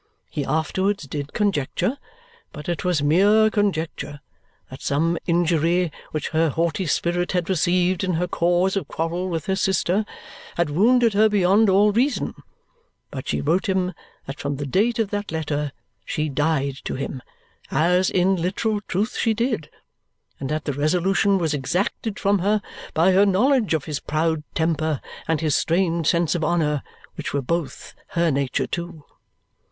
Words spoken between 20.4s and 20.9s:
that the